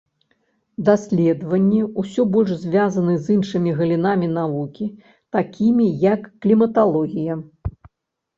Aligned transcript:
Даследаванні 0.85 1.81
ўсё 2.03 2.25
больш 2.35 2.51
звязаны 2.63 3.13
з 3.25 3.35
іншымі 3.35 3.75
галінамі 3.83 4.31
навукі, 4.39 4.89
такімі, 5.39 5.87
як 6.09 6.21
кліматалогія. 6.41 7.33